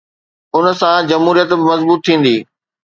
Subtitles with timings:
[0.55, 2.37] ان سان جمهوريت به مضبوط ٿيندي.